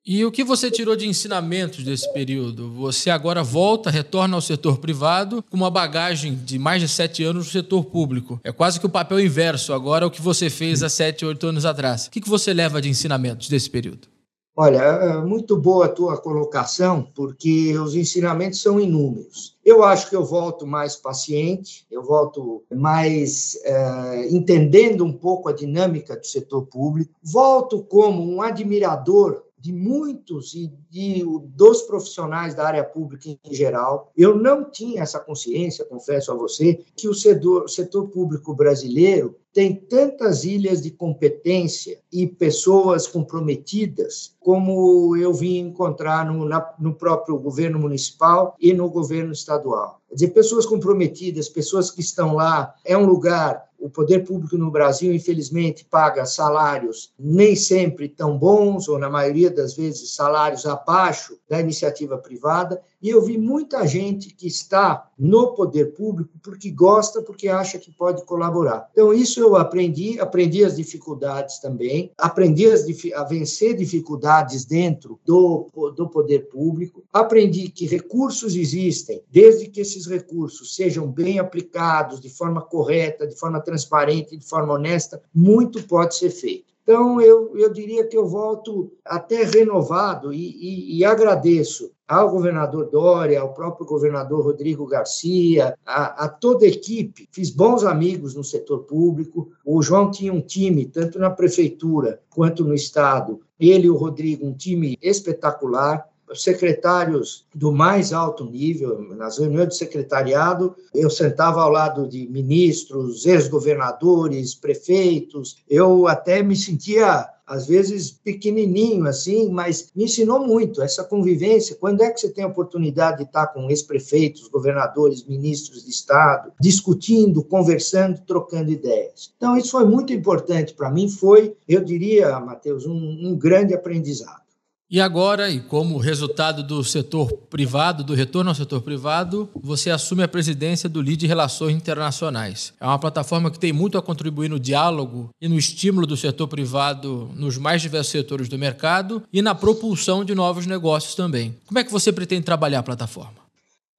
E 0.08 0.24
o 0.24 0.30
que 0.30 0.44
você 0.44 0.70
tirou 0.70 0.94
de 0.94 1.08
ensinamentos 1.08 1.82
desse 1.82 2.08
período? 2.12 2.70
Você 2.74 3.10
agora 3.10 3.42
volta, 3.42 3.90
retorna 3.90 4.36
ao 4.36 4.40
setor 4.40 4.78
privado 4.78 5.42
com 5.50 5.56
uma 5.56 5.68
bagagem 5.68 6.32
de 6.32 6.60
mais 6.60 6.80
de 6.80 6.86
sete 6.86 7.24
anos 7.24 7.46
no 7.46 7.50
setor 7.50 7.86
público. 7.86 8.40
É 8.44 8.52
quase 8.52 8.78
que 8.78 8.86
o 8.86 8.88
papel 8.88 9.18
inverso 9.18 9.72
agora 9.72 10.04
é 10.04 10.06
o 10.06 10.10
que 10.10 10.22
você 10.22 10.48
fez 10.48 10.84
há 10.84 10.88
sete, 10.88 11.26
oito 11.26 11.48
anos 11.48 11.64
atrás. 11.64 12.06
O 12.06 12.10
que 12.12 12.20
você 12.20 12.54
leva 12.54 12.80
de 12.80 12.88
ensinamentos 12.88 13.48
desse 13.48 13.68
período? 13.68 14.06
Olha, 14.54 14.78
é 14.78 15.20
muito 15.22 15.56
boa 15.56 15.86
a 15.86 15.88
tua 15.88 16.16
colocação, 16.16 17.10
porque 17.12 17.76
os 17.76 17.96
ensinamentos 17.96 18.62
são 18.62 18.78
inúmeros. 18.78 19.56
Eu 19.64 19.82
acho 19.82 20.08
que 20.08 20.14
eu 20.14 20.24
volto 20.24 20.64
mais 20.64 20.94
paciente, 20.94 21.84
eu 21.90 22.04
volto 22.04 22.62
mais 22.72 23.58
é, 23.64 24.28
entendendo 24.30 25.04
um 25.04 25.12
pouco 25.12 25.48
a 25.48 25.52
dinâmica 25.52 26.16
do 26.16 26.24
setor 26.24 26.62
público, 26.62 27.12
volto 27.22 27.82
como 27.82 28.22
um 28.22 28.40
admirador 28.40 29.45
de 29.66 29.72
muitos 29.72 30.54
e 30.54 30.72
de, 30.88 31.24
dos 31.48 31.82
profissionais 31.82 32.54
da 32.54 32.64
área 32.64 32.84
pública 32.84 33.28
em 33.28 33.52
geral. 33.52 34.12
Eu 34.16 34.36
não 34.36 34.70
tinha 34.70 35.02
essa 35.02 35.18
consciência, 35.18 35.84
confesso 35.84 36.30
a 36.30 36.36
você, 36.36 36.84
que 36.94 37.08
o 37.08 37.14
setor, 37.14 37.68
setor 37.68 38.06
público 38.06 38.54
brasileiro 38.54 39.34
tem 39.52 39.74
tantas 39.74 40.44
ilhas 40.44 40.82
de 40.82 40.90
competência 40.92 41.98
e 42.12 42.28
pessoas 42.28 43.08
comprometidas 43.08 44.36
como 44.38 45.16
eu 45.16 45.32
vim 45.32 45.58
encontrar 45.58 46.24
no, 46.24 46.44
na, 46.44 46.74
no 46.78 46.94
próprio 46.94 47.36
governo 47.38 47.80
municipal 47.80 48.54
e 48.60 48.72
no 48.72 48.88
governo 48.88 49.32
estadual. 49.32 50.00
Quer 50.08 50.14
dizer, 50.14 50.28
pessoas 50.28 50.66
comprometidas, 50.66 51.48
pessoas 51.48 51.90
que 51.90 52.00
estão 52.00 52.34
lá, 52.34 52.72
é 52.84 52.96
um 52.96 53.04
lugar 53.04 53.65
o 53.78 53.90
poder 53.90 54.24
público 54.24 54.56
no 54.56 54.70
Brasil, 54.70 55.14
infelizmente, 55.14 55.84
paga 55.84 56.24
salários 56.24 57.12
nem 57.18 57.54
sempre 57.54 58.08
tão 58.08 58.38
bons, 58.38 58.88
ou 58.88 58.98
na 58.98 59.10
maioria 59.10 59.50
das 59.50 59.74
vezes 59.74 60.14
salários 60.14 60.66
abaixo 60.66 61.38
da 61.48 61.60
iniciativa 61.60 62.18
privada, 62.18 62.80
e 63.00 63.08
eu 63.08 63.22
vi 63.22 63.38
muita 63.38 63.86
gente 63.86 64.34
que 64.34 64.46
está 64.46 65.10
no 65.18 65.54
poder 65.54 65.94
público 65.94 66.32
porque 66.42 66.70
gosta, 66.70 67.22
porque 67.22 67.48
acha 67.48 67.78
que 67.78 67.90
pode 67.90 68.24
colaborar. 68.24 68.88
Então, 68.92 69.12
isso 69.12 69.40
eu 69.40 69.56
aprendi, 69.56 70.18
aprendi 70.18 70.64
as 70.64 70.76
dificuldades 70.76 71.58
também, 71.58 72.10
aprendi 72.18 72.66
a 73.14 73.24
vencer 73.24 73.76
dificuldades 73.76 74.64
dentro 74.64 75.20
do, 75.24 75.68
do 75.96 76.08
poder 76.08 76.48
público, 76.48 77.04
aprendi 77.12 77.68
que 77.68 77.86
recursos 77.86 78.56
existem, 78.56 79.22
desde 79.30 79.68
que 79.68 79.80
esses 79.80 80.06
recursos 80.06 80.74
sejam 80.74 81.06
bem 81.06 81.38
aplicados, 81.38 82.20
de 82.20 82.28
forma 82.28 82.60
correta, 82.60 83.26
de 83.26 83.36
forma 83.36 83.60
transparente, 83.60 84.36
de 84.36 84.44
forma 84.44 84.74
honesta, 84.74 85.22
muito 85.34 85.82
pode 85.84 86.16
ser 86.16 86.30
feito. 86.30 86.75
Então, 86.86 87.20
eu, 87.20 87.58
eu 87.58 87.72
diria 87.72 88.06
que 88.06 88.16
eu 88.16 88.28
volto 88.28 88.92
até 89.04 89.42
renovado 89.42 90.32
e, 90.32 90.38
e, 90.38 90.98
e 90.98 91.04
agradeço 91.04 91.90
ao 92.06 92.30
governador 92.30 92.88
Dória, 92.88 93.40
ao 93.40 93.52
próprio 93.52 93.84
governador 93.84 94.44
Rodrigo 94.44 94.86
Garcia, 94.86 95.76
a, 95.84 96.26
a, 96.26 96.28
toda 96.28 96.64
a 96.64 96.68
equipe. 96.68 97.28
Fiz 97.32 97.50
bons 97.50 97.82
amigos 97.82 98.36
no 98.36 98.44
setor 98.44 98.84
público. 98.84 99.50
O 99.64 99.82
João 99.82 100.12
tinha 100.12 100.32
um 100.32 100.40
time, 100.40 100.86
tanto 100.86 101.18
na 101.18 101.28
prefeitura 101.28 102.20
quanto 102.30 102.64
no 102.64 102.72
Estado. 102.72 103.40
Ele 103.58 103.88
e 103.88 103.90
o 103.90 103.96
Rodrigo, 103.96 104.46
um 104.46 104.54
time 104.54 104.96
espetacular 105.02 106.08
secretários 106.34 107.46
do 107.54 107.72
mais 107.72 108.12
alto 108.12 108.44
nível, 108.44 109.14
nas 109.14 109.38
reuniões 109.38 109.68
de 109.68 109.76
secretariado, 109.76 110.74
eu 110.94 111.08
sentava 111.08 111.62
ao 111.62 111.70
lado 111.70 112.08
de 112.08 112.28
ministros, 112.28 113.26
ex-governadores, 113.26 114.54
prefeitos, 114.54 115.56
eu 115.68 116.06
até 116.06 116.42
me 116.42 116.56
sentia 116.56 117.28
às 117.46 117.68
vezes 117.68 118.10
pequenininho 118.10 119.06
assim, 119.06 119.48
mas 119.48 119.92
me 119.94 120.04
ensinou 120.04 120.44
muito 120.44 120.82
essa 120.82 121.04
convivência. 121.04 121.76
Quando 121.76 122.02
é 122.02 122.10
que 122.10 122.20
você 122.20 122.28
tem 122.28 122.42
a 122.42 122.48
oportunidade 122.48 123.18
de 123.18 123.22
estar 123.22 123.46
com 123.48 123.70
ex-prefeitos, 123.70 124.48
governadores, 124.48 125.24
ministros 125.24 125.84
de 125.84 125.90
estado, 125.90 126.52
discutindo, 126.60 127.44
conversando, 127.44 128.20
trocando 128.26 128.72
ideias? 128.72 129.32
Então 129.36 129.56
isso 129.56 129.70
foi 129.70 129.84
muito 129.84 130.12
importante 130.12 130.74
para 130.74 130.90
mim, 130.90 131.08
foi, 131.08 131.56
eu 131.68 131.84
diria, 131.84 132.40
Matheus, 132.40 132.84
um, 132.84 133.28
um 133.28 133.36
grande 133.36 133.72
aprendizado. 133.72 134.45
E 134.88 135.00
agora, 135.00 135.50
e 135.50 135.58
como 135.58 135.98
resultado 135.98 136.62
do 136.62 136.84
setor 136.84 137.32
privado, 137.50 138.04
do 138.04 138.14
retorno 138.14 138.50
ao 138.50 138.54
setor 138.54 138.82
privado, 138.82 139.48
você 139.60 139.90
assume 139.90 140.22
a 140.22 140.28
presidência 140.28 140.88
do 140.88 141.02
LID 141.02 141.26
Relações 141.26 141.74
Internacionais. 141.74 142.72
É 142.80 142.86
uma 142.86 142.98
plataforma 142.98 143.50
que 143.50 143.58
tem 143.58 143.72
muito 143.72 143.98
a 143.98 144.02
contribuir 144.02 144.48
no 144.48 144.60
diálogo 144.60 145.30
e 145.40 145.48
no 145.48 145.58
estímulo 145.58 146.06
do 146.06 146.16
setor 146.16 146.46
privado 146.46 147.28
nos 147.34 147.58
mais 147.58 147.82
diversos 147.82 148.12
setores 148.12 148.48
do 148.48 148.56
mercado 148.56 149.24
e 149.32 149.42
na 149.42 149.56
propulsão 149.56 150.24
de 150.24 150.36
novos 150.36 150.66
negócios 150.66 151.16
também. 151.16 151.56
Como 151.66 151.80
é 151.80 151.82
que 151.82 151.90
você 151.90 152.12
pretende 152.12 152.44
trabalhar 152.44 152.78
a 152.78 152.84
plataforma? 152.84 153.44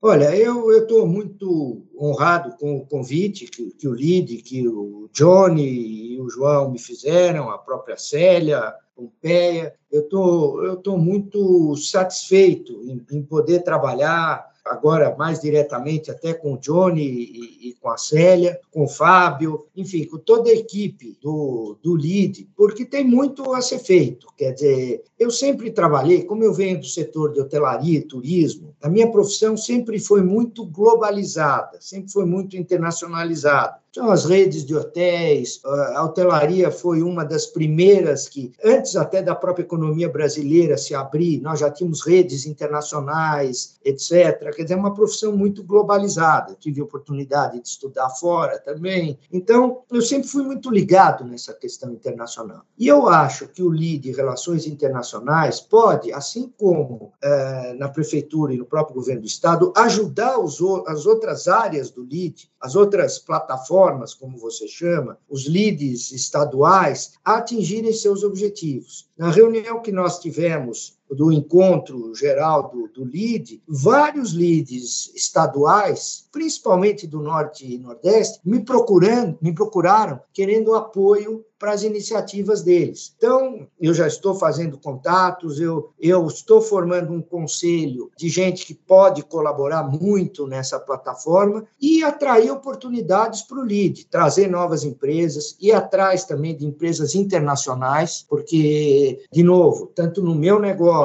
Olha, 0.02 0.34
eu 0.38 0.72
estou 0.72 1.06
muito 1.06 1.86
honrado 2.00 2.56
com 2.58 2.78
o 2.78 2.86
convite 2.86 3.48
que, 3.48 3.72
que 3.72 3.90
o 3.90 3.94
LID, 3.94 4.38
que 4.38 4.66
o 4.66 5.10
Johnny 5.12 6.14
e 6.14 6.22
o 6.22 6.30
João 6.30 6.72
me 6.72 6.80
fizeram, 6.80 7.50
a 7.50 7.58
própria 7.58 7.98
Célia, 7.98 8.74
Pompeia. 8.98 9.76
Eu 9.92 10.10
tô, 10.10 10.74
estou 10.74 10.98
muito 10.98 11.76
satisfeito 11.76 12.82
em, 12.84 13.06
em, 13.16 13.22
poder 13.22 13.64
trabalhar 13.64 14.48
agora 14.66 15.16
mais 15.16 15.40
diretamente 15.40 16.12
até 16.12 16.34
com 16.34 16.54
o 16.54 16.58
Johnny 16.58 17.02
e, 17.02 17.70
e, 17.70 17.74
com 17.76 17.90
a 17.90 17.98
Célia, 17.98 18.60
com 18.70 18.84
o 18.84 18.88
Fábio, 18.90 19.66
enfim, 19.76 20.04
com 20.06 20.18
toda 20.18 20.50
a 20.50 20.54
equipe 20.54 21.18
do, 21.22 21.78
do 21.82 21.96
LID, 21.96 22.50
porque 22.56 22.84
tem 22.84 23.06
muito 23.06 23.54
a 23.54 23.62
ser 23.62 23.80
feito. 23.80 24.28
Quer 24.36 24.54
dizer, 24.54 25.04
eu 25.18 25.32
sempre 25.32 25.72
trabalhei, 25.72 26.24
como 26.24 26.44
eu 26.44 26.54
venho 26.54 26.80
do 26.80 26.86
setor 26.86 27.32
de 27.32 27.40
hotelaria 27.40 28.00
e 28.00 28.04
turismo, 28.04 28.76
a 28.82 28.90
minha 28.90 29.10
profissão 29.10 29.56
sempre 29.56 30.00
foi 30.00 30.22
muito 30.22 30.66
globalizada, 30.66 31.78
sempre 31.80 32.12
foi 32.12 32.26
muito 32.26 32.58
internacionalizada. 32.58 33.78
Então, 33.98 34.12
as 34.12 34.26
redes 34.26 34.64
de 34.64 34.76
hotéis, 34.76 35.60
a 35.66 36.06
hotelaria 36.06 36.70
foi 36.70 37.02
uma 37.02 37.26
das 37.26 37.48
primeiras 37.48 38.30
que, 38.30 38.54
antes 38.64 38.96
até 38.96 39.24
da 39.24 39.34
própria 39.34 39.64
economia 39.64 40.08
brasileira 40.08 40.78
se 40.78 40.94
abrir, 40.94 41.42
nós 41.42 41.62
já 41.62 41.72
tínhamos 41.72 42.06
redes 42.06 42.46
internacionais, 42.46 43.80
etc. 43.84 44.54
Quer 44.56 44.62
dizer, 44.62 44.76
é 44.76 44.78
uma 44.78 44.94
profissão 44.94 45.36
muito 45.36 45.64
globalizada. 45.64 46.52
Eu 46.52 46.58
tive 46.58 46.80
oportunidade 46.80 47.60
de 47.60 47.68
estudar 47.68 48.08
fora 48.12 48.60
também. 48.60 49.18
Então, 49.34 49.82
eu 49.92 50.04
sempre 50.04 50.28
fui 50.28 50.44
muito 50.44 50.70
ligado 50.70 51.26
nessa 51.26 51.52
questão 51.56 51.92
internacional. 51.92 52.62
E 52.78 52.88
eu 52.88 53.08
acho 53.08 53.48
que 53.48 53.64
o 53.64 53.72
LID, 53.72 54.12
Relações 54.12 54.68
Internacionais, 54.68 55.60
pode, 55.60 56.14
assim 56.14 56.54
como 56.56 57.14
é, 57.20 57.74
na 57.74 57.90
prefeitura 57.90 58.54
e 58.54 58.58
no 58.58 58.66
próprio 58.66 58.94
governo 58.94 59.22
do 59.22 59.28
Estado, 59.28 59.74
ajudar 59.76 60.38
os, 60.38 60.60
as 60.86 61.08
outras 61.08 61.48
áreas 61.48 61.90
do 61.90 62.04
LID, 62.04 62.48
as 62.62 62.76
outras 62.76 63.18
plataformas 63.18 63.87
plataformas, 63.88 64.14
como 64.14 64.38
você 64.38 64.68
chama, 64.68 65.18
os 65.30 65.48
leads 65.48 66.12
estaduais, 66.12 67.14
a 67.24 67.38
atingirem 67.38 67.94
seus 67.94 68.24
objetivos. 68.24 69.10
Na 69.18 69.32
reunião 69.32 69.82
que 69.82 69.92
nós 69.92 70.20
tivemos 70.20 70.97
do 71.10 71.32
encontro 71.32 72.14
geral 72.16 72.70
do, 72.70 72.88
do 72.88 73.06
LID, 73.06 73.62
vários 73.68 74.34
LIDs 74.34 75.12
estaduais, 75.16 76.28
principalmente 76.32 77.08
do 77.08 77.22
Norte 77.22 77.66
e 77.66 77.78
Nordeste, 77.78 78.40
me 78.44 78.64
procurando, 78.64 79.38
me 79.42 79.54
procuraram 79.54 80.20
querendo 80.34 80.76
apoio 80.76 81.46
para 81.60 81.72
as 81.72 81.82
iniciativas 81.82 82.62
deles. 82.62 83.14
Então, 83.18 83.68
eu 83.82 83.92
já 83.92 84.06
estou 84.06 84.36
fazendo 84.36 84.78
contatos, 84.78 85.60
eu, 85.60 85.90
eu 86.00 86.28
estou 86.28 86.62
formando 86.62 87.12
um 87.12 87.22
conselho 87.22 88.12
de 88.16 88.30
gente 88.30 88.64
que 88.64 88.76
pode 88.76 89.24
colaborar 89.24 89.84
muito 89.84 90.46
nessa 90.46 90.80
plataforma 90.80 91.66
e 91.82 92.04
atrair 92.04 92.52
oportunidades 92.52 93.42
para 93.42 93.60
o 93.60 93.66
LID, 93.66 94.06
trazer 94.06 94.48
novas 94.48 94.84
empresas, 94.84 95.58
ir 95.60 95.72
atrás 95.72 96.26
também 96.26 96.56
de 96.56 96.66
empresas 96.66 97.16
internacionais, 97.16 98.24
porque, 98.30 99.24
de 99.32 99.42
novo, 99.42 99.88
tanto 99.88 100.22
no 100.22 100.36
meu 100.36 100.60
negócio 100.60 100.97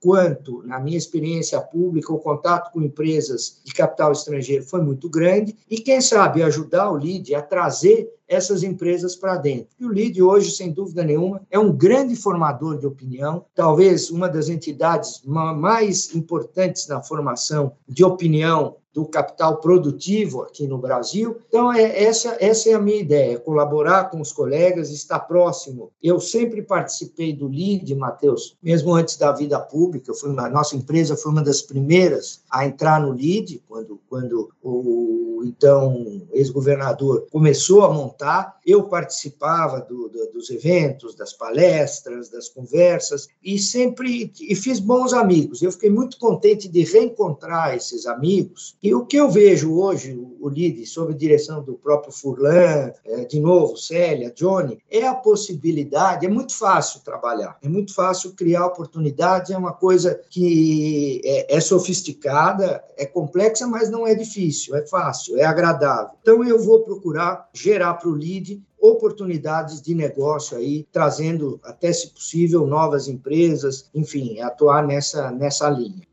quanto 0.00 0.62
na 0.64 0.78
minha 0.78 0.98
experiência 0.98 1.60
pública, 1.60 2.12
o 2.12 2.18
contato 2.18 2.72
com 2.72 2.82
empresas 2.82 3.60
de 3.64 3.72
capital 3.72 4.12
estrangeiro 4.12 4.64
foi 4.64 4.82
muito 4.82 5.08
grande, 5.08 5.56
e 5.68 5.78
quem 5.78 6.00
sabe 6.00 6.42
ajudar 6.42 6.90
o 6.90 6.96
LID 6.96 7.34
a 7.34 7.42
trazer 7.42 8.12
essas 8.30 8.62
empresas 8.62 9.16
para 9.16 9.36
dentro. 9.36 9.68
E 9.78 9.84
o 9.84 9.92
LID 9.92 10.22
hoje, 10.22 10.52
sem 10.52 10.70
dúvida 10.70 11.02
nenhuma, 11.02 11.42
é 11.50 11.58
um 11.58 11.72
grande 11.72 12.14
formador 12.14 12.78
de 12.78 12.86
opinião, 12.86 13.44
talvez 13.54 14.08
uma 14.08 14.28
das 14.28 14.48
entidades 14.48 15.20
mais 15.26 16.14
importantes 16.14 16.86
na 16.86 17.02
formação 17.02 17.72
de 17.88 18.04
opinião 18.04 18.76
do 18.92 19.06
capital 19.06 19.58
produtivo 19.58 20.42
aqui 20.42 20.66
no 20.66 20.78
Brasil. 20.78 21.38
Então, 21.48 21.72
é, 21.72 22.02
essa, 22.02 22.36
essa 22.40 22.70
é 22.70 22.74
a 22.74 22.80
minha 22.80 23.00
ideia, 23.00 23.38
colaborar 23.38 24.10
com 24.10 24.20
os 24.20 24.32
colegas, 24.32 24.90
estar 24.90 25.20
próximo. 25.20 25.92
Eu 26.02 26.18
sempre 26.18 26.60
participei 26.60 27.32
do 27.32 27.48
LID, 27.48 27.94
Matheus, 27.94 28.56
mesmo 28.62 28.92
antes 28.92 29.16
da 29.16 29.30
vida 29.30 29.60
pública. 29.60 30.12
Fui, 30.12 30.30
a 30.36 30.50
nossa 30.50 30.76
empresa 30.76 31.16
foi 31.16 31.30
uma 31.30 31.42
das 31.42 31.62
primeiras 31.62 32.42
a 32.50 32.66
entrar 32.66 33.00
no 33.00 33.12
LID, 33.12 33.62
quando, 33.68 34.00
quando 34.08 34.50
o 34.62 35.20
então 35.44 36.22
ex-governador 36.32 37.26
começou 37.30 37.82
a 37.82 37.92
montar. 37.92 38.19
Eu 38.66 38.84
participava 38.84 39.80
do, 39.80 40.08
do, 40.08 40.32
dos 40.32 40.50
eventos, 40.50 41.14
das 41.14 41.32
palestras, 41.32 42.28
das 42.28 42.48
conversas, 42.48 43.28
e 43.42 43.58
sempre 43.58 44.32
e 44.40 44.54
fiz 44.54 44.78
bons 44.78 45.12
amigos. 45.12 45.62
Eu 45.62 45.72
fiquei 45.72 45.90
muito 45.90 46.18
contente 46.18 46.68
de 46.68 46.84
reencontrar 46.84 47.74
esses 47.74 48.06
amigos 48.06 48.76
e 48.82 48.94
o 48.94 49.04
que 49.04 49.16
eu 49.16 49.30
vejo 49.30 49.74
hoje, 49.74 50.18
o 50.40 50.48
LIDE, 50.48 50.86
sob 50.86 51.12
a 51.12 51.16
direção 51.16 51.62
do 51.62 51.74
próprio 51.74 52.12
Furlan, 52.12 52.92
é, 53.04 53.24
de 53.24 53.38
novo, 53.38 53.76
Célia, 53.76 54.32
Johnny, 54.34 54.78
é 54.90 55.06
a 55.06 55.14
possibilidade, 55.14 56.26
é 56.26 56.28
muito 56.28 56.56
fácil 56.56 57.00
trabalhar, 57.04 57.58
é 57.62 57.68
muito 57.68 57.94
fácil 57.94 58.32
criar 58.32 58.66
oportunidades, 58.66 59.50
é 59.50 59.56
uma 59.56 59.72
coisa 59.72 60.20
que 60.30 61.20
é, 61.24 61.56
é 61.56 61.60
sofisticada, 61.60 62.82
é 62.96 63.04
complexa, 63.04 63.66
mas 63.66 63.90
não 63.90 64.06
é 64.06 64.14
difícil, 64.14 64.74
é 64.74 64.86
fácil, 64.86 65.38
é 65.38 65.44
agradável. 65.44 66.14
Então, 66.22 66.42
eu 66.42 66.58
vou 66.58 66.80
procurar 66.80 67.48
gerar 67.52 67.94
para 67.94 68.08
o 68.08 68.14
LIDE 68.14 68.62
oportunidades 68.80 69.82
de 69.82 69.94
negócio 69.94 70.56
aí, 70.56 70.86
trazendo, 70.90 71.60
até 71.62 71.92
se 71.92 72.08
possível, 72.08 72.66
novas 72.66 73.08
empresas, 73.08 73.90
enfim, 73.94 74.40
atuar 74.40 74.86
nessa, 74.86 75.30
nessa 75.30 75.68
linha. 75.68 76.09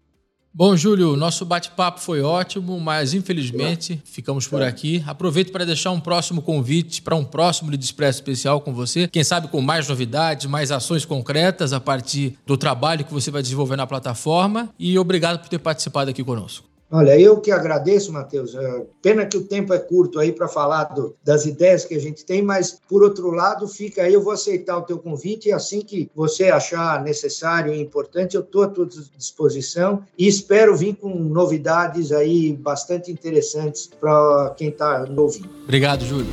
Bom, 0.58 0.76
Júlio, 0.76 1.16
nosso 1.16 1.46
bate-papo 1.46 2.00
foi 2.00 2.20
ótimo, 2.20 2.80
mas 2.80 3.14
infelizmente 3.14 4.02
ficamos 4.04 4.48
por 4.48 4.64
aqui. 4.64 5.04
Aproveito 5.06 5.52
para 5.52 5.64
deixar 5.64 5.92
um 5.92 6.00
próximo 6.00 6.42
convite 6.42 7.00
para 7.00 7.16
um 7.16 7.24
próximo 7.24 7.70
Lead 7.70 7.86
Expresso 7.86 8.18
especial 8.18 8.60
com 8.60 8.74
você. 8.74 9.08
Quem 9.08 9.24
sabe 9.24 9.50
com 9.50 9.62
mais 9.62 9.88
novidades, 9.88 10.48
mais 10.48 10.72
ações 10.72 11.06
concretas 11.06 11.74
a 11.74 11.80
partir 11.80 12.40
do 12.44 12.58
trabalho 12.58 13.06
que 13.06 13.14
você 13.14 13.30
vai 13.30 13.44
desenvolver 13.44 13.76
na 13.76 13.86
plataforma. 13.86 14.68
E 14.80 14.98
obrigado 14.98 15.42
por 15.42 15.48
ter 15.48 15.60
participado 15.60 16.10
aqui 16.10 16.24
conosco. 16.24 16.67
Olha, 16.90 17.20
eu 17.20 17.42
que 17.42 17.52
agradeço, 17.52 18.14
Matheus. 18.14 18.56
É, 18.56 18.86
pena 19.02 19.26
que 19.26 19.38
o 19.38 19.44
tempo 19.44 19.74
é 19.74 19.80
curto 19.80 20.20
aí 20.20 20.32
para 20.32 20.48
falar 20.48 20.86
do, 20.86 21.16
das 21.22 21.46
ideias 21.46 21.84
que 21.84 21.94
a 21.94 22.00
gente 22.00 22.26
tem, 22.26 22.42
mas 22.42 22.80
por 22.88 23.04
outro 23.04 23.30
lado, 23.32 23.68
fica 23.68 24.04
aí, 24.04 24.14
eu 24.14 24.24
vou 24.24 24.32
aceitar 24.32 24.78
o 24.78 24.84
teu 24.84 24.98
convite 24.98 25.50
e 25.50 25.52
assim 25.52 25.82
que 25.82 26.10
você 26.16 26.46
achar 26.46 27.04
necessário 27.04 27.74
e 27.74 27.82
importante, 27.82 28.36
eu 28.36 28.42
estou 28.42 28.64
à 28.64 28.68
tua 28.68 28.88
disposição 29.18 30.02
e 30.18 30.28
espero 30.28 30.76
vir 30.78 30.96
com 30.96 31.10
novidades 31.10 32.12
aí 32.14 32.54
bastante 32.54 33.12
interessantes 33.12 33.90
para 34.00 34.54
quem 34.56 34.70
está 34.70 35.06
ouvindo. 35.18 35.50
Obrigado, 35.66 36.06
Júlio. 36.06 36.28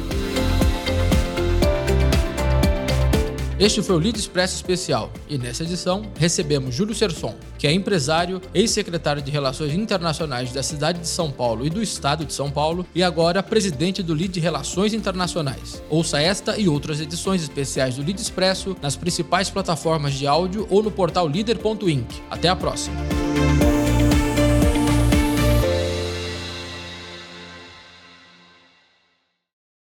Este 3.59 3.83
foi 3.83 3.95
o 3.95 3.99
Lead 4.01 4.19
Expresso 4.19 4.57
Especial 4.57 5.13
e 5.29 5.39
nessa 5.39 5.63
edição 5.63 6.03
recebemos 6.19 6.75
Júlio 6.75 6.95
Serson, 6.95 7.37
que 7.57 7.69
é 7.69 7.73
empresário, 7.73 8.43
ex-secretário 8.53 9.23
de 9.23 9.31
Relações 9.31 9.73
Internacionais 9.73 10.53
da 10.53 10.61
cidade 10.61 10.99
de 10.99 11.07
São 11.07 11.31
Paulo 11.31 11.65
e 11.65 11.71
do 11.71 11.81
estado 11.81 12.25
de 12.25 12.33
São 12.33 12.51
Paulo 12.51 12.85
e 12.93 13.01
agora 13.01 13.45
presidente 13.45 14.03
do 14.03 14.13
Lead 14.13 14.41
Relações 14.41 14.93
Internacionais. 14.93 15.81
Ouça 15.89 16.21
esta 16.21 16.59
e 16.59 16.69
outras 16.69 17.01
edições 17.01 17.43
especiais 17.43 17.95
do 17.95 18.03
Lead 18.03 18.21
Expresso 18.21 18.77
nas 18.83 18.97
principais 18.97 19.49
plataformas 19.49 20.15
de 20.15 20.27
áudio 20.27 20.67
ou 20.69 20.83
no 20.83 20.91
portal 20.91 21.29
líder.inc. 21.29 22.23
Até 22.29 22.49
a 22.49 22.57
próxima! 22.57 23.24